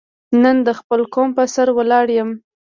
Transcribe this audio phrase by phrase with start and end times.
[0.43, 2.29] نن د خپل قوم په سر ولاړ یم.